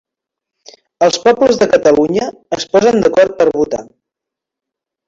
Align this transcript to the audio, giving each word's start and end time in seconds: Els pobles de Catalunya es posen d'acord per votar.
Els 1.09 1.19
pobles 1.27 1.61
de 1.61 1.67
Catalunya 1.75 2.31
es 2.59 2.67
posen 2.75 3.01
d'acord 3.07 3.39
per 3.43 3.51
votar. 3.61 3.85